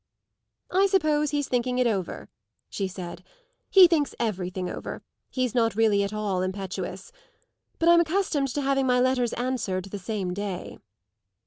"I 0.71 0.87
suppose 0.87 1.29
he's 1.29 1.47
thinking 1.47 1.77
it 1.77 1.85
over," 1.85 2.27
she 2.71 2.87
said; 2.87 3.23
"he 3.69 3.87
thinks 3.87 4.15
everything 4.19 4.67
over; 4.67 5.03
he's 5.29 5.53
not 5.53 5.75
really 5.75 6.03
at 6.03 6.11
all 6.11 6.41
impetuous. 6.41 7.11
But 7.77 7.87
I'm 7.87 8.01
accustomed 8.01 8.47
to 8.55 8.61
having 8.63 8.87
my 8.87 8.99
letters 8.99 9.33
answered 9.33 9.85
the 9.85 9.99
same 9.99 10.33
day." 10.33 10.79